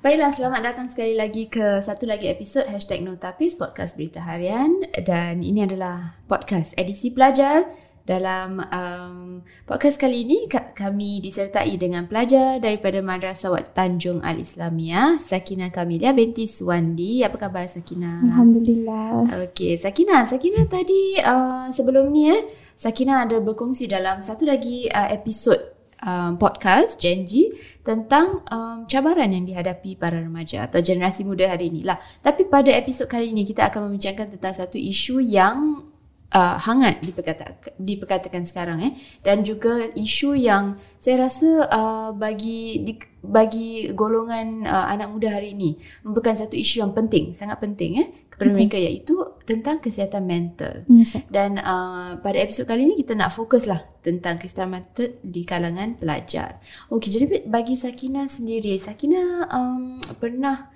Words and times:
Baiklah, 0.00 0.32
selamat 0.32 0.64
datang 0.64 0.88
sekali 0.88 1.12
lagi 1.12 1.52
ke 1.52 1.84
satu 1.84 2.08
lagi 2.08 2.32
episod 2.32 2.64
Hashtag 2.64 3.04
Notapis 3.04 3.52
Podcast 3.52 4.00
Berita 4.00 4.24
Harian 4.24 4.80
Dan 4.96 5.44
ini 5.44 5.68
adalah 5.68 6.16
podcast 6.24 6.72
edisi 6.80 7.12
pelajar 7.12 7.68
dalam 8.08 8.64
um, 8.64 9.44
podcast 9.68 10.00
kali 10.00 10.24
ini 10.24 10.48
kami 10.48 11.20
disertai 11.20 11.76
dengan 11.76 12.08
pelajar 12.08 12.56
daripada 12.64 13.04
Madrasah 13.04 13.52
Wat 13.52 13.76
Tanjung 13.76 14.24
Al 14.24 14.40
Islamiyah 14.40 15.20
Sakina 15.20 15.68
Kamilia 15.68 16.16
binti 16.16 16.48
Suwandi. 16.48 17.20
Apa 17.20 17.36
khabar 17.36 17.68
Sakina? 17.68 18.08
Alhamdulillah. 18.08 19.36
Okey, 19.44 19.76
Sakina, 19.76 20.24
Sakina 20.24 20.64
tadi 20.64 21.20
uh, 21.20 21.68
sebelum 21.68 22.08
ni 22.08 22.32
eh 22.32 22.48
Sakina 22.72 23.28
ada 23.28 23.36
berkongsi 23.36 23.84
dalam 23.84 24.24
satu 24.24 24.48
lagi 24.48 24.88
uh, 24.88 25.12
episod 25.12 25.60
um, 26.04 26.36
podcast 26.36 27.00
Genji 27.00 27.52
tentang 27.80 28.44
um, 28.48 28.84
cabaran 28.84 29.32
yang 29.32 29.44
dihadapi 29.48 29.96
para 29.96 30.20
remaja 30.20 30.68
atau 30.68 30.84
generasi 30.84 31.24
muda 31.24 31.48
hari 31.48 31.72
ini 31.72 31.84
lah. 31.84 31.96
Tapi 32.20 32.48
pada 32.48 32.72
episod 32.72 33.08
kali 33.08 33.32
ini 33.32 33.44
kita 33.44 33.68
akan 33.72 33.88
membincangkan 33.90 34.36
tentang 34.36 34.54
satu 34.56 34.76
isu 34.76 35.20
yang 35.24 35.89
uh, 36.34 36.56
hangat 36.58 37.02
diperkatakan, 37.02 37.74
diperkatakan 37.76 38.42
sekarang 38.46 38.78
eh. 38.82 38.92
Dan 39.22 39.42
juga 39.42 39.90
isu 39.94 40.34
yang 40.38 40.78
saya 40.96 41.26
rasa 41.26 41.66
uh, 41.66 42.10
bagi 42.14 42.82
di, 42.86 42.92
bagi 43.20 43.92
golongan 43.92 44.64
uh, 44.64 44.86
anak 44.88 45.12
muda 45.12 45.28
hari 45.36 45.52
ini 45.52 45.76
merupakan 46.00 46.32
satu 46.32 46.56
isu 46.56 46.80
yang 46.80 46.96
penting 46.96 47.36
sangat 47.36 47.60
penting 47.60 48.00
eh 48.00 48.08
kepada 48.32 48.56
okay. 48.56 48.64
mereka 48.64 48.78
iaitu 48.80 49.14
tentang 49.44 49.76
kesihatan 49.84 50.24
mental. 50.24 50.74
Yes, 50.88 51.20
dan 51.28 51.60
uh, 51.60 52.16
pada 52.24 52.40
episod 52.40 52.64
kali 52.64 52.88
ini 52.88 52.94
kita 52.96 53.12
nak 53.12 53.36
fokuslah 53.36 54.00
tentang 54.00 54.40
kesihatan 54.40 54.80
mental 54.80 55.12
di 55.20 55.44
kalangan 55.44 56.00
pelajar. 56.00 56.64
Okey 56.88 57.12
jadi 57.12 57.26
bagi 57.44 57.76
Sakina 57.76 58.24
sendiri 58.24 58.72
Sakina 58.80 59.44
um, 59.52 60.00
pernah 60.16 60.72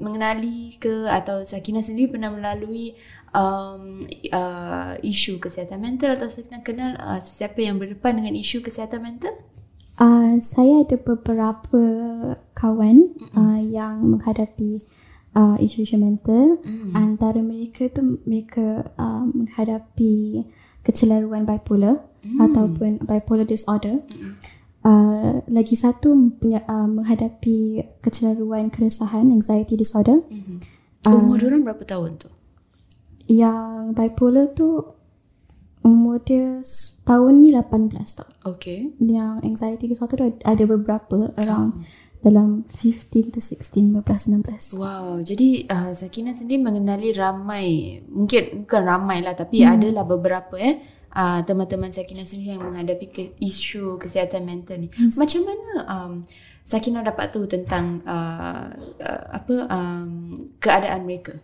mengenali 0.00 0.76
ke 0.80 1.08
atau 1.08 1.44
Sakina 1.44 1.84
sendiri 1.84 2.16
pernah 2.16 2.32
melalui 2.32 2.96
um, 3.32 4.04
uh, 4.32 4.92
isu 5.00 5.40
kesihatan 5.40 5.80
mental 5.80 6.14
atau 6.14 6.28
saya 6.28 6.48
nak 6.52 6.62
kenal 6.64 6.96
uh, 7.00 7.20
siapa 7.20 7.60
yang 7.64 7.80
berdepan 7.80 8.20
dengan 8.20 8.36
isu 8.36 8.60
kesihatan 8.64 9.02
mental? 9.02 9.34
Uh, 10.00 10.40
saya 10.40 10.84
ada 10.84 10.96
beberapa 10.96 11.82
kawan 12.56 13.12
mm-hmm. 13.12 13.36
uh, 13.36 13.60
yang 13.60 14.00
menghadapi 14.16 14.80
uh, 15.36 15.56
isu-isu 15.60 16.00
mental. 16.00 16.60
Mm-hmm. 16.64 16.96
Antara 16.96 17.40
mereka 17.44 17.92
tu 17.92 18.20
mereka 18.24 18.88
uh, 18.96 19.24
menghadapi 19.28 20.48
kecelaruan 20.80 21.44
bipolar 21.44 22.00
mm-hmm. 22.24 22.40
ataupun 22.40 22.90
bipolar 23.04 23.44
disorder. 23.44 24.00
Mm-hmm. 24.08 24.32
Uh, 24.82 25.38
lagi 25.46 25.78
satu 25.78 26.10
uh, 26.10 26.88
menghadapi 26.90 27.86
kecelaruan 28.02 28.72
keresahan 28.72 29.28
anxiety 29.30 29.76
disorder. 29.76 30.24
Mm-hmm. 30.26 30.58
Umur 31.06 31.36
uh, 31.36 31.40
diorang 31.42 31.62
berapa 31.68 31.84
tahun 31.84 32.16
tu? 32.16 32.31
Yang 33.32 33.96
bipolar 33.96 34.52
tu 34.52 34.68
umur 35.82 36.22
dia 36.22 36.62
tahun 37.02 37.42
ni 37.42 37.50
18 37.50 37.96
tau. 38.14 38.28
Okay. 38.54 38.92
Yang 39.00 39.34
anxiety 39.42 39.90
disorder 39.90 40.16
tu 40.20 40.26
ada 40.46 40.64
beberapa 40.68 41.32
around 41.34 41.80
hmm. 41.80 41.82
dalam 42.22 42.62
15 42.70 43.34
to 43.34 43.40
16, 43.42 43.90
15, 44.04 44.76
16. 44.76 44.78
Wow. 44.78 45.24
Jadi 45.24 45.66
uh, 45.66 45.90
Sakina 45.96 46.36
sendiri 46.36 46.62
mengenali 46.62 47.10
ramai, 47.10 47.98
mungkin 48.06 48.62
bukan 48.68 48.82
ramai 48.84 49.18
lah 49.24 49.34
tapi 49.34 49.66
hmm. 49.66 49.74
adalah 49.74 50.04
beberapa 50.06 50.54
eh 50.60 50.78
uh, 51.16 51.40
teman-teman 51.42 51.90
Sakina 51.90 52.22
sendiri 52.22 52.54
yang 52.54 52.62
menghadapi 52.62 53.06
ke, 53.10 53.22
isu 53.42 53.98
kesihatan 53.98 54.46
mental 54.46 54.78
ni. 54.78 54.88
Yes. 54.94 55.18
Macam 55.18 55.42
mana 55.42 55.68
um, 55.90 56.12
Sakina 56.62 57.02
dapat 57.02 57.34
tahu 57.34 57.50
tentang 57.50 58.06
uh, 58.06 58.70
uh, 59.02 59.22
apa 59.34 59.54
um, 59.66 60.30
keadaan 60.62 61.02
mereka? 61.02 61.42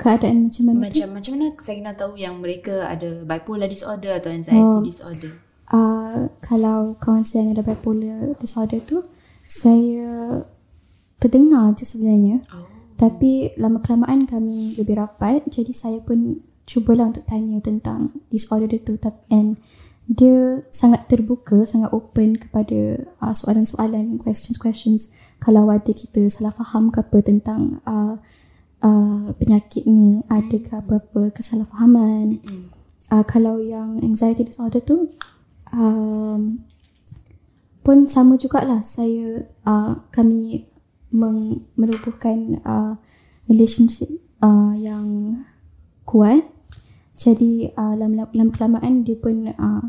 Keadaan 0.00 0.50
macam 0.50 0.64
mana 0.68 0.78
macam 0.90 1.08
macam 1.14 1.32
mana 1.38 1.46
saya 1.62 1.78
nak 1.82 1.96
tahu 2.00 2.14
yang 2.18 2.34
mereka 2.42 2.88
ada 2.88 3.22
bipolar 3.22 3.68
disorder 3.70 4.12
atau 4.18 4.30
anxiety 4.34 4.60
oh. 4.60 4.82
disorder? 4.82 5.32
Uh, 5.64 6.28
kalau 6.44 6.98
kawan 7.00 7.24
saya 7.24 7.46
yang 7.46 7.56
ada 7.56 7.64
bipolar 7.64 8.36
disorder 8.36 8.80
tu 8.84 9.06
saya 9.44 10.40
terdengar 11.20 11.72
je 11.76 11.84
sebenarnya. 11.88 12.44
Oh. 12.52 12.68
tapi 12.94 13.50
lama 13.58 13.82
kelamaan 13.82 14.22
kami 14.22 14.70
lebih 14.78 15.02
rapat 15.02 15.42
jadi 15.50 15.74
saya 15.74 15.98
pun 15.98 16.38
cubalah 16.64 17.12
untuk 17.12 17.26
tanya 17.28 17.60
tentang 17.60 18.12
disorder 18.32 18.68
dia 18.68 18.80
tu. 18.80 18.96
And 19.28 19.60
dia 20.04 20.60
sangat 20.68 21.08
terbuka 21.08 21.64
sangat 21.64 21.88
open 21.96 22.36
kepada 22.36 23.08
uh, 23.24 23.32
soalan-soalan 23.32 24.20
questions-questions. 24.20 25.08
Kalau 25.40 25.68
ada 25.72 25.92
kita 25.92 26.28
salah 26.28 26.52
faham 26.52 26.92
ke 26.92 27.00
apa 27.00 27.18
tentang 27.24 27.80
uh, 27.88 28.20
uh, 28.84 29.32
penyakit 29.40 29.88
ni 29.88 30.20
ada 30.28 30.56
ke 30.60 30.72
apa-apa 30.76 31.32
kesalahfahaman 31.32 32.44
mm. 32.44 32.64
uh, 33.08 33.24
kalau 33.24 33.56
yang 33.58 33.98
anxiety 34.04 34.44
disorder 34.44 34.84
tu 34.84 35.08
um, 35.72 36.60
pun 37.84 38.08
sama 38.08 38.40
jugalah. 38.40 38.80
Saya 38.80 39.44
uh, 39.68 40.00
kami 40.08 40.64
meng- 41.12 41.68
menubuhkan 41.76 42.58
uh, 42.64 42.96
relationship 43.46 44.08
uh, 44.40 44.72
yang 44.72 45.38
kuat. 46.08 46.48
Jadi 47.14 47.70
uh, 47.76 47.94
lama, 47.94 48.26
lama 48.32 48.50
kelamaan 48.50 49.04
dia 49.06 49.14
pun 49.14 49.52
uh, 49.52 49.84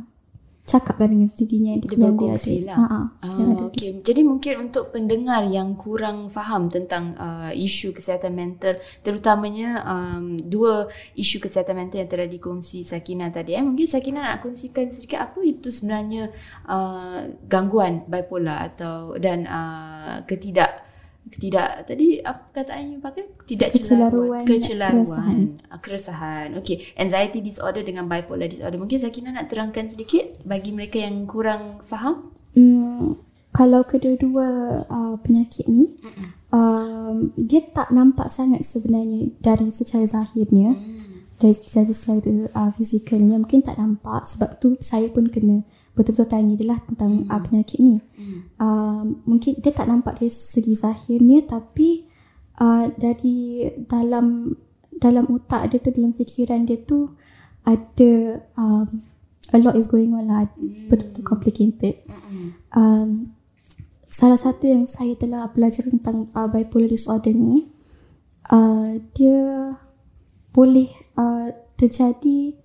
cakap 0.66 0.98
lah 0.98 1.06
dengan 1.06 1.30
dirinya 1.30 1.74
dia 1.78 1.94
yang 1.94 2.18
dia 2.18 2.34
ada. 2.34 2.54
Lah. 2.66 2.78
Ha, 2.82 2.86
ha, 2.90 3.00
oh, 3.38 3.70
okay. 3.70 4.02
Jadi 4.02 4.22
mungkin 4.26 4.54
untuk 4.66 4.90
pendengar 4.90 5.46
yang 5.46 5.78
kurang 5.78 6.34
faham 6.34 6.74
tentang 6.74 7.14
uh, 7.22 7.54
isu 7.54 7.94
kesihatan 7.94 8.34
mental, 8.34 8.82
terutamanya 9.06 9.86
um, 9.86 10.34
dua 10.42 10.90
isu 11.14 11.38
kesihatan 11.38 11.78
mental 11.78 12.02
yang 12.02 12.10
telah 12.10 12.26
dikongsi 12.26 12.82
Sakina 12.82 13.30
tadi. 13.30 13.54
Eh. 13.54 13.62
Mungkin 13.62 13.86
Sakina 13.86 14.26
nak 14.26 14.42
kongsikan 14.42 14.90
sedikit 14.90 15.22
apa 15.22 15.38
itu 15.46 15.70
sebenarnya 15.70 16.34
uh, 16.66 17.30
gangguan 17.46 18.02
bipolar 18.10 18.74
atau 18.74 19.14
dan 19.22 19.46
uh, 19.46 20.26
ketidak 20.26 20.85
tidak. 21.26 21.90
Tadi 21.90 22.22
apa 22.22 22.54
kataan 22.54 22.98
yang 22.98 23.02
pakai? 23.02 23.26
Tidak 23.50 23.70
kecelaruan. 23.74 24.46
Kecelaruan. 24.46 25.02
Keresahan, 25.02 25.40
ah, 25.74 25.80
keresahan. 25.82 26.48
okey. 26.62 26.94
Anxiety 26.98 27.42
disorder 27.42 27.82
dengan 27.82 28.06
bipolar 28.06 28.46
disorder. 28.46 28.78
Mungkin 28.78 29.02
Sakina 29.02 29.34
nak 29.34 29.50
terangkan 29.50 29.90
sedikit 29.90 30.38
bagi 30.46 30.70
mereka 30.70 31.02
yang 31.02 31.26
kurang 31.26 31.82
faham? 31.82 32.30
Hmm, 32.54 33.18
kalau 33.52 33.84
kedua-dua 33.84 34.48
uh, 34.88 35.16
penyakit 35.20 35.66
ni 35.68 35.92
um, 36.56 37.32
dia 37.36 37.64
tak 37.74 37.92
nampak 37.92 38.32
sangat 38.32 38.64
sebenarnya 38.64 39.32
dari 39.40 39.72
secara 39.72 40.06
zahirnya 40.08 40.76
hmm. 40.76 41.40
dari 41.42 41.56
secara 41.56 41.92
secara 41.92 42.52
uh, 42.54 42.72
fizikalnya. 42.76 43.42
Mungkin 43.42 43.66
tak 43.66 43.82
nampak. 43.82 44.30
Sebab 44.30 44.62
tu 44.62 44.78
saya 44.80 45.10
pun 45.12 45.28
kena 45.28 45.66
betul-betul 45.96 46.28
tanya 46.28 46.54
dia 46.60 46.76
lah 46.76 46.80
tentang 46.86 47.26
hmm. 47.26 47.32
uh, 47.32 47.42
penyakit 47.42 47.80
ni. 47.80 47.96
Hmm. 47.98 48.40
Uh, 48.60 49.02
mungkin 49.26 49.58
dia 49.64 49.72
tak 49.72 49.88
nampak 49.88 50.20
dari 50.20 50.30
segi 50.30 50.76
zahirnya 50.76 51.48
tapi 51.48 52.04
uh, 52.60 52.92
dari 53.00 53.66
dalam 53.88 54.52
dalam 54.96 55.26
otak 55.32 55.72
dia 55.72 55.80
tu 55.80 55.92
dalam 55.96 56.12
fikiran 56.12 56.68
dia 56.68 56.80
tu 56.84 57.08
ada 57.64 58.44
um, 58.60 58.88
a 59.52 59.58
lot 59.60 59.76
is 59.76 59.88
going 59.88 60.12
on 60.12 60.28
lah 60.28 60.46
hmm. 60.60 60.92
betul-betul 60.92 61.24
complicated. 61.24 61.96
Hmm. 62.12 62.50
Um, 62.76 63.10
salah 64.12 64.40
satu 64.40 64.68
yang 64.68 64.88
saya 64.88 65.16
telah 65.16 65.48
belajar 65.52 65.88
tentang 65.88 66.32
uh, 66.36 66.48
bipolar 66.48 66.88
disorder 66.88 67.36
ni 67.36 67.68
uh, 68.52 69.00
dia 69.12 69.76
boleh 70.56 70.88
uh, 71.20 71.52
terjadi 71.76 72.56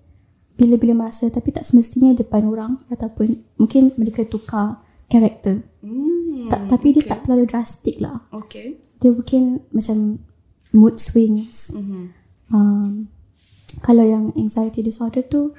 bila-bila 0.61 1.09
masa 1.09 1.33
tapi 1.33 1.57
tak 1.57 1.65
semestinya 1.65 2.13
depan 2.13 2.45
orang 2.45 2.77
ataupun 2.93 3.41
mungkin 3.57 3.97
mereka 3.97 4.29
tukar 4.29 4.85
karakter. 5.09 5.65
Hmm, 5.81 6.53
tak, 6.53 6.69
tapi 6.69 6.93
okay. 6.93 6.95
dia 7.01 7.05
tak 7.09 7.21
terlalu 7.25 7.45
drastik 7.49 7.97
lah. 7.97 8.21
Okay. 8.29 8.77
Dia 9.01 9.17
mungkin 9.17 9.65
macam 9.73 10.21
mood 10.77 11.01
swings. 11.01 11.73
Mm-hmm. 11.73 12.05
Um, 12.53 13.09
kalau 13.81 14.05
yang 14.05 14.37
anxiety 14.37 14.85
disorder 14.85 15.25
tu 15.25 15.57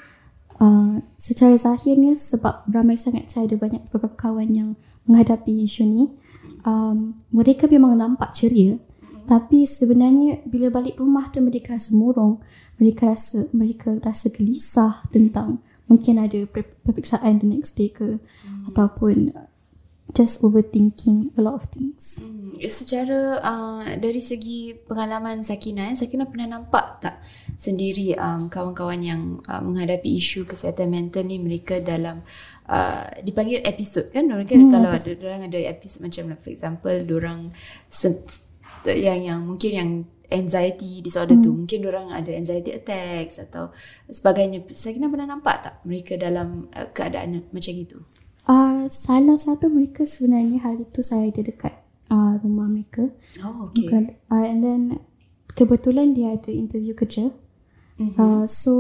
uh, 0.62 1.02
secara 1.18 1.58
zahirnya 1.58 2.14
sebab 2.14 2.70
ramai 2.70 3.00
sangat 3.00 3.34
saya 3.34 3.50
ada 3.50 3.58
banyak 3.58 3.90
beberapa 3.90 4.14
kawan 4.14 4.50
yang 4.54 4.70
menghadapi 5.10 5.66
isu 5.66 5.84
ni 5.88 6.06
um, 6.68 7.18
mereka 7.34 7.66
memang 7.66 7.98
nampak 7.98 8.36
ceria 8.36 8.78
tapi 9.32 9.64
sebenarnya 9.64 10.44
bila 10.44 10.68
balik 10.68 11.00
rumah 11.00 11.32
tu 11.32 11.40
mereka 11.40 11.80
rasa 11.80 11.96
murung, 11.96 12.44
mereka 12.76 13.08
rasa 13.08 13.48
mereka 13.56 13.96
rasa 14.04 14.28
gelisah 14.28 15.08
tentang 15.08 15.64
mungkin 15.88 16.20
ada 16.20 16.44
peperiksaan 16.84 17.40
the 17.40 17.48
next 17.48 17.80
day 17.80 17.88
ke 17.88 18.20
hmm. 18.20 18.68
ataupun 18.68 19.32
just 20.12 20.44
overthinking 20.44 21.32
a 21.40 21.42
lot 21.48 21.56
of 21.56 21.64
things. 21.72 22.20
Hmm. 22.20 22.60
Secara 22.60 23.40
uh, 23.40 23.88
dari 23.96 24.20
segi 24.20 24.76
pengalaman 24.76 25.48
Sakina, 25.48 25.88
eh, 25.88 25.96
Sakina 25.96 26.28
pernah 26.28 26.60
nampak 26.60 27.00
tak 27.00 27.24
sendiri 27.56 28.12
um, 28.20 28.52
kawan-kawan 28.52 29.00
yang 29.00 29.40
uh, 29.48 29.64
menghadapi 29.64 30.12
isu 30.20 30.44
kesihatan 30.44 30.92
mental 30.92 31.24
ni 31.24 31.40
mereka 31.40 31.80
dalam 31.80 32.20
uh, 32.68 33.08
dipanggil 33.24 33.64
episod 33.64 34.12
kan 34.12 34.28
orang 34.28 34.44
kan 34.44 34.60
hmm, 34.60 34.76
kalau 34.76 34.92
ada 34.92 35.24
orang 35.24 35.48
ada 35.48 35.60
episod 35.72 36.04
macam 36.04 36.36
for 36.36 36.52
example 36.52 37.00
orang 37.16 37.48
yang 38.90 39.20
yang 39.22 39.40
mungkin 39.46 39.72
yang 39.72 39.90
anxiety 40.32 41.04
disorder 41.04 41.36
hmm. 41.36 41.44
tu 41.44 41.52
mungkin 41.52 41.80
orang 41.86 42.08
ada 42.16 42.32
anxiety 42.32 42.72
attacks 42.72 43.38
atau 43.38 43.70
sebagainya. 44.08 44.64
Saya 44.72 44.96
kena 44.96 45.12
pernah 45.12 45.28
nampak 45.28 45.56
tak 45.62 45.76
mereka 45.84 46.16
dalam 46.16 46.72
uh, 46.72 46.88
keadaan 46.96 47.52
macam 47.52 47.74
itu? 47.76 48.00
Uh, 48.48 48.90
salah 48.90 49.38
satu 49.38 49.70
mereka 49.70 50.08
sebenarnya 50.08 50.64
hari 50.66 50.88
tu 50.90 51.06
saya 51.06 51.30
ada 51.30 51.44
dekat 51.46 51.76
uh, 52.10 52.40
rumah 52.42 52.66
mereka. 52.72 53.12
Oh 53.46 53.70
okay. 53.70 53.86
Bukan, 53.86 54.04
uh, 54.32 54.46
and 54.48 54.60
then 54.66 54.82
kebetulan 55.54 56.16
dia 56.16 56.40
ada 56.40 56.50
interview 56.50 56.96
kerja. 56.96 57.30
Mm-hmm. 58.02 58.18
uh, 58.18 58.46
so 58.50 58.74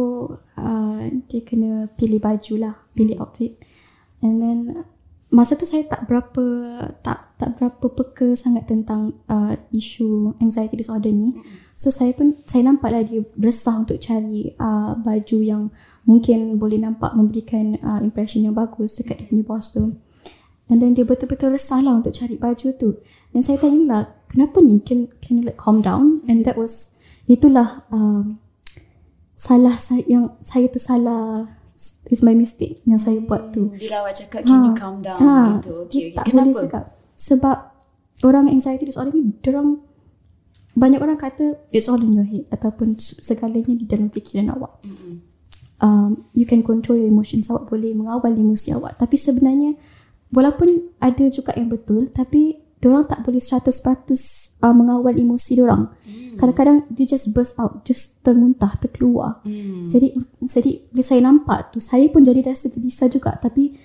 uh, 0.57 1.05
dia 1.29 1.45
kena 1.45 1.91
pilih 1.93 2.17
baju 2.17 2.53
lah 2.57 2.75
pilih 2.95 3.19
mm-hmm. 3.19 3.27
outfit. 3.27 3.53
And 4.23 4.41
then 4.41 4.59
masa 5.31 5.55
tu 5.55 5.63
saya 5.63 5.87
tak 5.87 6.11
berapa 6.11 6.43
tak 6.99 7.39
tak 7.39 7.55
berapa 7.57 7.85
peka 7.87 8.35
sangat 8.35 8.67
tentang 8.67 9.15
uh, 9.31 9.55
isu 9.71 10.35
anxiety 10.43 10.75
disorder 10.75 11.09
ni. 11.09 11.31
So 11.79 11.89
saya 11.89 12.13
pun 12.13 12.37
saya 12.45 12.67
nampak 12.67 12.93
lah 12.93 13.01
dia 13.01 13.25
berusaha 13.33 13.73
untuk 13.73 13.97
cari 13.97 14.53
uh, 14.59 14.93
baju 14.99 15.37
yang 15.41 15.71
mungkin 16.05 16.59
boleh 16.61 16.77
nampak 16.77 17.15
memberikan 17.17 17.79
uh, 17.81 18.03
impression 18.03 18.45
yang 18.45 18.53
bagus 18.53 18.99
dekat 18.99 19.23
dia 19.23 19.27
punya 19.31 19.43
bos 19.47 19.71
tu. 19.71 19.97
And 20.71 20.79
then 20.79 20.95
dia 20.95 21.03
betul-betul 21.03 21.51
resah 21.51 21.83
lah 21.83 21.99
untuk 21.99 22.15
cari 22.15 22.39
baju 22.39 22.67
tu. 22.79 23.03
Dan 23.35 23.43
saya 23.43 23.59
tanya 23.59 23.81
lah, 23.83 24.03
kenapa 24.31 24.63
ni? 24.63 24.79
Can, 24.79 25.11
can 25.19 25.43
you 25.43 25.43
like 25.43 25.59
calm 25.59 25.83
down? 25.83 26.23
And 26.31 26.47
that 26.47 26.55
was, 26.55 26.95
itulah 27.27 27.83
um, 27.91 28.39
salah 29.35 29.75
saya 29.75 30.07
yang 30.07 30.31
saya 30.39 30.71
tersalah 30.71 31.51
is 32.11 32.19
my 32.19 32.35
mistake 32.35 32.83
yang 32.83 32.99
saya 32.99 33.23
buat 33.23 33.55
tu. 33.55 33.71
Bila 33.71 34.03
awak 34.03 34.19
cakap 34.19 34.43
can 34.43 34.59
ha, 34.59 34.65
you 34.67 34.73
calm 34.75 34.99
down 34.99 35.17
ha, 35.17 35.35
gitu. 35.57 35.87
Okay, 35.87 36.11
okay. 36.11 36.19
Tak 36.19 36.25
Kenapa? 36.27 36.43
boleh 36.43 36.55
cakap. 36.67 36.83
Sebab 37.15 37.57
orang 38.27 38.45
anxiety 38.51 38.83
disorder 38.85 39.15
ni 39.15 39.31
orang 39.47 39.79
banyak 40.71 40.99
orang 41.03 41.19
kata 41.19 41.59
it's 41.75 41.91
all 41.91 41.99
in 41.99 42.15
your 42.15 42.27
head 42.27 42.47
ataupun 42.51 42.95
segalanya 42.99 43.73
di 43.75 43.85
dalam 43.87 44.11
fikiran 44.11 44.51
awak. 44.51 44.83
Mm-hmm. 44.83 45.15
Um, 45.81 46.29
you 46.37 46.45
can 46.45 46.61
control 46.61 46.99
your 46.99 47.09
emotions 47.09 47.49
awak 47.49 47.65
boleh 47.65 47.95
mengawal 47.97 48.29
emosi 48.29 48.69
awak 48.77 49.01
tapi 49.01 49.17
sebenarnya 49.17 49.73
walaupun 50.29 50.93
ada 51.01 51.25
juga 51.33 51.57
yang 51.57 51.73
betul 51.73 52.05
tapi 52.05 52.61
orang 52.89 53.05
tak 53.05 53.21
boleh 53.21 53.41
100% 53.41 53.61
uh, 53.61 54.73
mengawal 54.73 55.13
emosi 55.13 55.61
orang. 55.61 55.93
Hmm. 56.01 56.30
Kadang-kadang 56.41 56.89
dia 56.89 57.05
just 57.05 57.29
burst 57.37 57.53
out, 57.61 57.85
just 57.85 58.17
termuntah, 58.25 58.73
terkeluar. 58.81 59.45
Hmm. 59.45 59.85
Jadi 59.85 60.17
jadi 60.41 60.81
bila 60.89 61.03
saya 61.05 61.21
nampak 61.21 61.69
tu, 61.69 61.77
saya 61.77 62.09
pun 62.09 62.25
jadi 62.25 62.41
rasa 62.41 62.73
gelisah 62.73 63.05
juga 63.13 63.37
tapi 63.37 63.77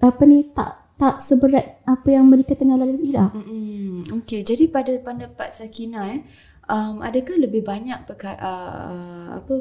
apa 0.00 0.24
ni 0.24 0.48
tak 0.56 0.96
tak 0.96 1.20
seberat 1.20 1.84
apa 1.84 2.08
yang 2.08 2.32
mereka 2.32 2.56
tengah 2.56 2.80
lalui 2.80 3.12
lah. 3.12 3.28
Hmm. 3.36 4.08
Okay, 4.24 4.40
jadi 4.40 4.72
pada 4.72 4.96
pendapat 5.04 5.52
Sakina 5.52 6.08
eh, 6.16 6.24
um, 6.72 7.04
adakah 7.04 7.36
lebih 7.36 7.60
banyak 7.60 8.08
peka, 8.08 8.40
uh, 8.40 9.36
apa 9.36 9.54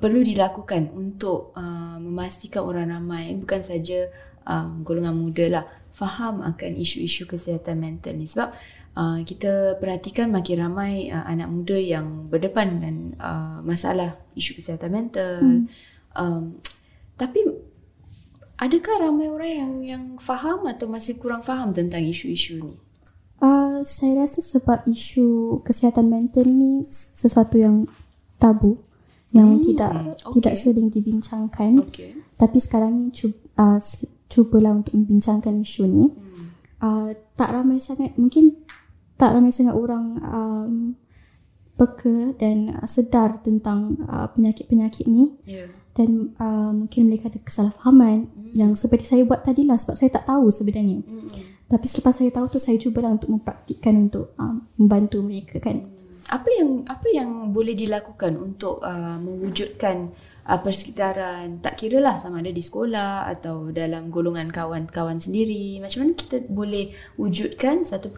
perlu 0.00 0.20
dilakukan 0.20 0.92
untuk 0.92 1.52
uh, 1.56 1.96
memastikan 2.00 2.64
orang 2.64 2.92
ramai 2.92 3.32
bukan 3.40 3.64
saja 3.64 4.08
um, 4.44 4.84
golongan 4.84 5.16
muda 5.16 5.44
lah 5.48 5.64
faham 5.92 6.44
akan 6.44 6.72
isu-isu 6.76 7.24
kesihatan 7.24 7.80
mental 7.80 8.14
ni 8.16 8.28
sebab 8.28 8.52
uh, 8.96 9.18
kita 9.26 9.76
perhatikan 9.82 10.30
makin 10.32 10.68
ramai 10.68 11.12
uh, 11.12 11.24
anak 11.26 11.48
muda 11.50 11.76
yang 11.76 12.24
berdepan 12.30 12.78
dengan 12.78 12.96
uh, 13.18 13.58
masalah 13.66 14.16
isu 14.38 14.56
kesihatan 14.56 14.90
mental 14.92 15.42
hmm. 15.42 15.64
um, 16.14 16.56
tapi 17.18 17.44
adakah 18.56 19.10
ramai 19.10 19.26
orang 19.28 19.52
yang 19.52 19.72
yang 19.82 20.04
faham 20.22 20.64
atau 20.64 20.86
masih 20.86 21.18
kurang 21.18 21.42
faham 21.44 21.74
tentang 21.74 22.00
isu-isu 22.06 22.62
ni 22.62 22.74
uh, 23.44 23.82
saya 23.82 24.24
rasa 24.24 24.40
sebab 24.40 24.86
isu 24.86 25.60
kesihatan 25.66 26.08
mental 26.08 26.46
ni 26.46 26.86
sesuatu 26.86 27.58
yang 27.58 27.84
tabu 28.38 28.80
yang 29.28 29.60
hmm, 29.60 29.64
tidak 29.64 29.92
okay. 30.24 30.40
tidak 30.40 30.54
sering 30.56 30.88
dibincangkan 30.88 31.84
okay. 31.84 32.16
tapi 32.40 32.56
sekarang 32.56 32.96
ni 32.96 33.12
cuba, 33.12 33.36
uh, 33.60 33.76
cubalah 34.28 34.76
untuk 34.76 34.94
membincangkan 34.94 35.64
isu 35.64 35.82
ni. 35.88 36.04
Hmm. 36.06 36.48
Uh, 36.78 37.10
tak 37.34 37.50
ramai 37.50 37.82
sangat, 37.82 38.14
mungkin 38.14 38.54
tak 39.18 39.34
ramai 39.34 39.50
sangat 39.50 39.74
orang 39.74 40.22
um, 40.22 40.72
peka 41.78 42.34
dan 42.38 42.74
sedar 42.86 43.38
tentang 43.42 43.98
uh, 44.06 44.26
penyakit-penyakit 44.30 45.06
ni. 45.06 45.34
Yeah. 45.46 45.70
Dan 45.94 46.34
uh, 46.38 46.70
mungkin 46.70 47.10
mereka 47.10 47.26
ada 47.26 47.42
kesalahfahaman 47.42 48.30
hmm. 48.30 48.54
yang 48.54 48.78
seperti 48.78 49.10
saya 49.10 49.22
buat 49.26 49.42
tadi 49.42 49.66
lah 49.66 49.74
sebab 49.74 49.98
saya 49.98 50.10
tak 50.14 50.30
tahu 50.30 50.46
sebenarnya. 50.50 51.02
Hmm. 51.02 51.26
Tapi 51.66 51.86
selepas 51.90 52.14
saya 52.14 52.30
tahu 52.30 52.46
tu 52.54 52.58
saya 52.62 52.78
cubalah 52.78 53.14
untuk 53.14 53.30
mempraktikkan 53.34 53.94
untuk 54.06 54.34
uh, 54.38 54.62
membantu 54.78 55.22
mereka 55.26 55.58
kan. 55.58 55.82
Hmm. 55.82 55.98
Apa 56.28 56.48
yang 56.54 56.70
apa 56.86 57.06
yang 57.10 57.30
boleh 57.50 57.74
dilakukan 57.74 58.38
untuk 58.38 58.78
uh, 58.84 59.18
mewujudkan 59.18 60.14
uh, 60.48 60.60
persekitaran 60.64 61.60
tak 61.60 61.76
kira 61.76 62.00
lah 62.00 62.16
sama 62.16 62.40
ada 62.40 62.50
di 62.50 62.64
sekolah 62.64 63.28
atau 63.28 63.68
dalam 63.68 64.08
golongan 64.08 64.48
kawan-kawan 64.48 65.20
sendiri 65.20 65.78
macam 65.78 66.08
mana 66.08 66.12
kita 66.16 66.48
boleh 66.48 66.96
wujudkan 67.20 67.84
satu 67.84 68.08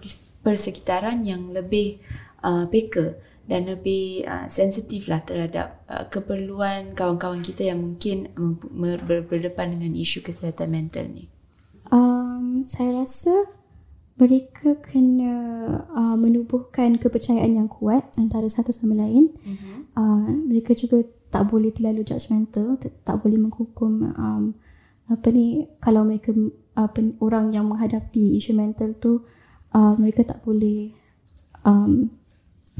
persekitaran 0.40 1.26
yang 1.26 1.50
lebih 1.50 1.98
uh, 2.46 2.70
peka 2.70 3.18
dan 3.50 3.66
lebih 3.66 4.22
uh, 4.30 4.46
sensitif 4.46 5.10
lah 5.10 5.26
terhadap 5.26 5.82
uh, 5.90 6.06
keperluan 6.06 6.94
kawan-kawan 6.94 7.42
kita 7.42 7.74
yang 7.74 7.82
mungkin 7.82 8.30
ber- 8.78 9.26
berdepan 9.26 9.74
dengan 9.74 9.90
isu 9.98 10.22
kesihatan 10.22 10.70
mental 10.70 11.10
ni. 11.10 11.26
Um, 11.90 12.62
saya 12.62 13.02
rasa 13.02 13.59
mereka 14.20 14.76
kena 14.84 15.32
uh, 15.96 16.16
menubuhkan 16.20 17.00
kepercayaan 17.00 17.56
yang 17.56 17.68
kuat 17.72 18.04
antara 18.20 18.44
satu 18.46 18.70
sama 18.70 19.00
lain. 19.00 19.32
Uh-huh. 19.32 19.76
Uh, 19.96 20.28
mereka 20.44 20.76
juga 20.76 21.00
tak 21.30 21.46
boleh 21.46 21.70
terlalu 21.70 22.02
judgemental 22.02 22.74
tak 23.06 23.16
boleh 23.22 23.38
menghukum 23.38 24.10
um, 24.18 24.42
apa 25.06 25.30
ni 25.30 25.66
kalau 25.78 26.02
mereka 26.02 26.34
apa 26.74 26.98
orang 27.22 27.54
yang 27.54 27.70
menghadapi 27.70 28.38
isu 28.38 28.54
mental 28.58 28.98
tu 28.98 29.22
uh, 29.74 29.94
mereka 29.94 30.26
tak 30.26 30.42
boleh 30.42 30.90
um, 31.62 32.10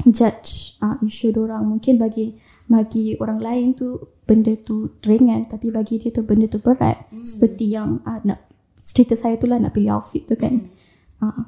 judge 0.03 0.75
uh, 0.83 0.99
isu 0.99 1.31
orang 1.39 1.63
mungkin 1.63 1.95
bagi 1.95 2.35
bagi 2.67 3.15
orang 3.19 3.39
lain 3.39 3.65
tu 3.71 3.99
benda 4.27 4.55
tu 4.59 4.99
ringan 5.03 5.47
tapi 5.47 5.71
bagi 5.71 5.99
dia 5.99 6.11
tu 6.11 6.23
benda 6.23 6.47
tu 6.47 6.59
berat 6.59 7.07
hmm. 7.11 7.23
seperti 7.23 7.71
yang 7.71 8.03
uh, 8.03 8.19
nak 8.27 8.47
cerita 8.75 9.15
saya 9.15 9.39
tu 9.39 9.47
lah 9.47 9.59
nak 9.59 9.75
pilih 9.75 9.95
outfit 9.95 10.27
tu 10.27 10.35
kan 10.35 10.59
hmm. 10.59 10.90
Uh. 11.21 11.45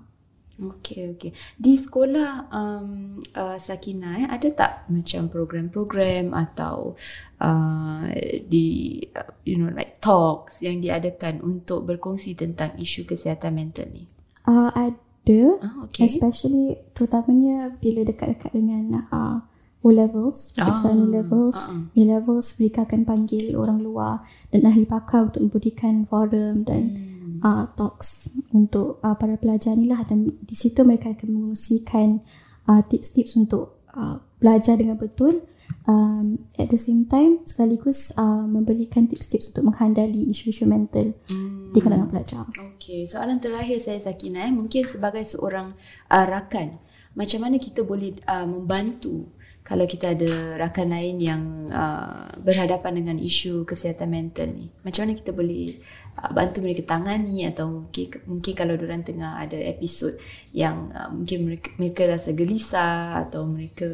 Okey 0.54 1.18
okey. 1.18 1.32
Di 1.58 1.74
sekolah 1.74 2.54
um, 2.54 3.18
uh, 3.34 3.58
Sakina 3.58 4.22
eh, 4.22 4.28
ada 4.30 4.48
tak 4.54 4.72
macam 4.94 5.26
program-program 5.26 6.30
atau 6.30 6.94
uh, 7.42 8.06
di 8.46 9.02
uh, 9.18 9.34
you 9.50 9.58
know 9.58 9.74
like 9.74 9.98
talks 9.98 10.62
yang 10.62 10.78
diadakan 10.78 11.42
untuk 11.42 11.90
berkongsi 11.90 12.38
tentang 12.38 12.78
isu 12.78 13.10
kesihatan 13.10 13.58
mental 13.58 13.90
ni? 13.90 14.06
Uh, 14.46 14.70
ada. 14.78 15.42
Uh, 15.58 15.90
okay. 15.90 16.06
Especially 16.06 16.78
terutamanya 16.94 17.74
bila 17.82 18.06
dekat-dekat 18.06 18.54
dengan 18.54 19.10
uh, 19.10 19.42
O 19.84 19.92
levels, 19.92 20.54
ah, 20.62 20.70
O 20.70 20.94
levels, 20.96 21.66
uh-uh. 21.66 21.92
A 21.92 22.02
levels 22.08 22.56
mereka 22.62 22.86
akan 22.86 23.04
panggil 23.04 23.58
orang 23.58 23.82
luar 23.82 24.22
dan 24.54 24.70
ahli 24.70 24.86
pakar 24.86 25.28
untuk 25.28 25.50
memberikan 25.50 26.06
forum 26.06 26.62
dan 26.62 26.94
hmm 26.94 27.13
uh, 27.44 27.70
talks 27.76 28.32
untuk 28.56 29.04
uh, 29.04 29.14
para 29.20 29.36
pelajar 29.38 29.76
ni 29.76 29.86
lah 29.86 30.02
dan 30.08 30.26
di 30.26 30.56
situ 30.56 30.82
mereka 30.88 31.12
akan 31.12 31.30
mengungsikan 31.30 32.24
uh, 32.72 32.82
tips-tips 32.88 33.36
untuk 33.36 33.84
uh, 33.94 34.24
belajar 34.40 34.80
dengan 34.80 34.96
betul 34.96 35.44
um, 35.88 36.40
at 36.60 36.72
the 36.72 36.80
same 36.80 37.06
time 37.06 37.44
sekaligus 37.44 38.16
uh, 38.16 38.48
memberikan 38.48 39.06
tips-tips 39.08 39.52
untuk 39.52 39.72
menghandali 39.72 40.32
isu-isu 40.32 40.64
mental 40.68 41.14
hmm. 41.28 41.76
di 41.76 41.80
kalangan 41.84 42.10
pelajar. 42.10 42.48
Okay, 42.76 43.04
soalan 43.04 43.40
terakhir 43.44 43.80
saya 43.80 44.00
Sakina 44.00 44.48
eh, 44.48 44.54
mungkin 44.54 44.88
sebagai 44.88 45.24
seorang 45.28 45.76
uh, 46.12 46.26
rakan 46.26 46.80
macam 47.14 47.46
mana 47.46 47.62
kita 47.62 47.86
boleh 47.86 48.18
uh, 48.26 48.48
membantu 48.48 49.30
kalau 49.64 49.88
kita 49.88 50.12
ada 50.12 50.60
rakan 50.60 50.92
lain 50.92 51.18
yang 51.24 51.42
uh, 51.72 52.28
berhadapan 52.44 53.00
dengan 53.00 53.16
isu 53.16 53.64
kesihatan 53.64 54.12
mental 54.12 54.52
ni 54.52 54.68
macam 54.84 55.08
mana 55.08 55.16
kita 55.16 55.32
boleh 55.32 55.72
uh, 56.20 56.32
bantu 56.36 56.60
mereka 56.60 56.84
tangani 56.84 57.48
atau 57.48 57.72
mungkin 57.72 58.20
mungkin 58.28 58.54
kalau 58.54 58.76
orang 58.76 59.08
tengah 59.08 59.40
ada 59.40 59.56
episod 59.56 60.20
yang 60.52 60.92
uh, 60.92 61.08
mungkin 61.08 61.48
mereka, 61.48 61.72
mereka 61.80 62.02
rasa 62.12 62.36
gelisah 62.36 63.24
atau 63.24 63.48
mereka 63.48 63.88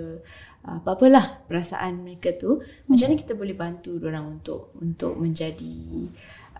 uh, 0.65 0.81
apa-apalah 0.81 1.45
perasaan 1.45 2.01
mereka 2.01 2.33
tu 2.33 2.57
hmm. 2.57 2.89
macam 2.89 3.05
mana 3.13 3.21
kita 3.21 3.33
boleh 3.37 3.55
bantu 3.55 3.91
orang 4.01 4.25
untuk 4.41 4.73
untuk 4.81 5.21
menjadi 5.21 5.77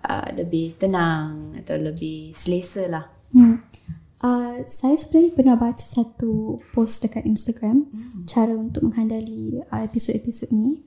uh, 0.05 0.29
lebih 0.37 0.77
tenang 0.77 1.57
atau 1.57 1.81
lebih 1.81 2.37
selesa 2.37 2.85
lah 2.85 3.09
hmm. 3.33 3.57
Uh, 4.19 4.67
saya 4.67 4.99
sebenarnya 4.99 5.31
pernah 5.31 5.55
baca 5.55 5.79
satu 5.79 6.59
post 6.75 7.07
dekat 7.07 7.23
Instagram 7.23 7.88
hmm. 7.88 8.27
cara 8.27 8.51
untuk 8.51 8.91
menghandali 8.91 9.63
uh, 9.71 9.81
episod-episod 9.83 10.51
ni. 10.51 10.83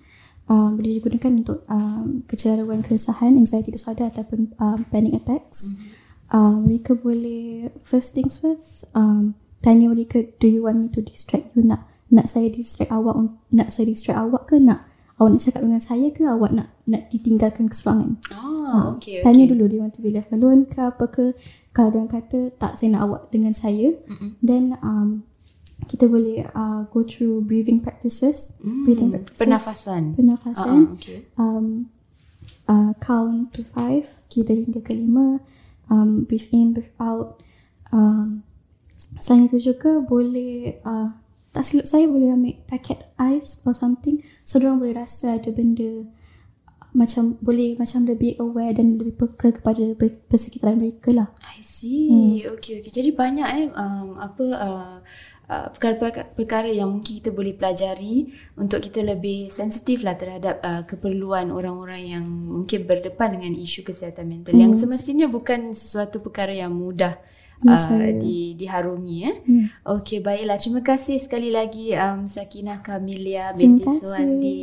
um, 0.51 0.77
boleh 0.77 0.99
digunakan 1.01 1.33
untuk 1.33 1.59
um, 1.71 2.27
kecelaruan 2.29 2.83
keresahan, 2.85 3.39
anxiety 3.39 3.73
disorder 3.73 4.11
ataupun 4.11 4.53
um, 4.59 4.85
panic 4.91 5.23
attacks. 5.23 5.71
Mm-hmm. 5.71 5.91
Uh, 6.33 6.57
mereka 6.65 6.93
boleh 6.97 7.69
first 7.85 8.17
things 8.17 8.41
first 8.41 8.89
um, 8.97 9.37
tanya 9.61 9.93
mereka 9.93 10.25
do 10.41 10.49
you 10.49 10.65
want 10.65 10.81
me 10.81 10.89
to 10.89 11.05
distract 11.05 11.53
you 11.53 11.61
nak 11.61 11.85
nak 12.09 12.25
saya 12.25 12.49
distract 12.49 12.89
awak 12.89 13.15
nak 13.53 13.69
saya 13.69 13.93
distract 13.93 14.17
awak 14.17 14.49
ke 14.49 14.57
nak 14.57 14.89
awak 15.17 15.31
nak 15.31 15.43
cakap 15.43 15.61
dengan 15.63 15.81
saya 15.81 16.07
ke 16.09 16.23
awak 16.25 16.51
nak 16.51 16.69
nak 16.85 17.09
ditinggalkan 17.09 17.67
keseruangan 17.67 18.17
Oh, 18.33 18.51
Ah, 18.65 18.85
okay, 18.97 19.21
tanya 19.21 19.45
okay. 19.45 19.53
dulu 19.53 19.65
dia 19.69 19.79
want 19.79 19.93
to 19.93 20.01
be 20.01 20.09
left 20.09 20.33
alone 20.33 20.65
ke 20.65 20.81
apa 20.81 21.05
ke 21.07 21.37
kalau 21.71 21.93
dia 21.93 22.09
kata 22.09 22.57
tak 22.57 22.75
saya 22.75 22.97
nak 22.97 23.03
awak 23.05 23.23
dengan 23.29 23.53
saya 23.53 23.93
Mm-mm. 24.09 24.41
then 24.41 24.73
um, 24.81 25.29
kita 25.83 26.07
boleh 26.07 26.41
uh, 26.49 26.89
go 26.89 27.03
through 27.03 27.43
breathing 27.43 27.79
practices 27.79 28.57
Hmm, 28.59 28.87
breathing 28.87 29.11
practices 29.11 29.37
Pernafasan. 29.37 30.03
pernafasan 30.15 30.79
Ah, 30.89 30.95
okay. 30.95 31.19
um, 31.37 31.91
uh, 32.65 32.97
count 32.97 33.53
to 33.53 33.61
five 33.61 34.09
kira 34.27 34.57
hingga 34.57 34.81
ke 34.81 34.95
lima 34.95 35.43
um, 35.93 36.25
breathe 36.25 36.49
in 36.51 36.73
breathe 36.73 36.95
out 36.97 37.43
um, 37.91 38.41
selain 39.19 39.45
itu 39.47 39.61
juga 39.61 40.01
boleh 40.01 40.81
uh, 40.81 41.13
tak 41.53 41.69
silap 41.69 41.87
saya 41.87 42.09
boleh 42.09 42.33
ambil 42.33 42.57
packet 42.65 43.13
ice 43.21 43.61
or 43.69 43.77
something. 43.77 44.25
So 44.43 44.57
diorang 44.57 44.81
boleh 44.81 44.97
rasa 44.97 45.37
ada 45.37 45.53
benda 45.53 45.85
uh, 45.85 46.89
macam 46.93 47.41
boleh 47.41 47.77
macam 47.81 48.05
lebih 48.05 48.37
aware 48.41 48.77
dan 48.77 49.01
lebih 49.01 49.17
peka 49.17 49.53
kepada 49.61 49.97
per- 49.97 50.21
persekitaran 50.29 50.77
mereka 50.77 51.13
lah. 51.13 51.29
I 51.41 51.65
see. 51.65 52.45
Okay, 52.45 52.81
okay. 52.81 52.93
Jadi 52.93 53.13
banyak 53.17 53.49
eh 53.49 53.67
um, 53.73 54.17
apa 54.21 54.45
uh, 54.45 54.97
uh, 55.49 55.67
perkara-perkara 55.73 56.37
perkara 56.37 56.69
yang 56.69 56.93
mungkin 56.93 57.21
kita 57.21 57.33
boleh 57.33 57.57
pelajari 57.57 58.29
untuk 58.61 58.85
kita 58.85 59.01
lebih 59.05 59.49
sensitif 59.49 60.05
lah 60.05 60.17
terhadap 60.17 60.61
uh, 60.61 60.85
keperluan 60.85 61.49
orang-orang 61.49 62.17
yang 62.17 62.25
mungkin 62.29 62.85
berdepan 62.85 63.41
dengan 63.41 63.57
isu 63.57 63.85
kesihatan 63.85 64.29
mental. 64.29 64.53
Yang 64.53 64.85
semestinya 64.85 65.29
bukan 65.29 65.73
sesuatu 65.73 66.21
perkara 66.21 66.53
yang 66.53 66.77
mudah 66.77 67.17
Yes, 67.63 67.87
uh, 67.87 67.95
saya- 67.95 68.15
di 68.15 68.55
diharungi 68.55 69.17
eh. 69.23 69.37
Ya. 69.41 69.65
Okey, 69.89 70.19
baiklah. 70.19 70.59
Terima 70.59 70.81
kasih 70.81 71.17
sekali 71.17 71.49
lagi 71.49 71.95
um, 71.95 72.27
Sakinah 72.27 72.83
Kamilia 72.83 73.51
binti. 73.53 73.87
Suwandi. 73.87 74.61